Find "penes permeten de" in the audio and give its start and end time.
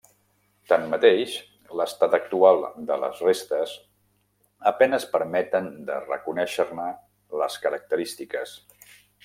4.81-6.01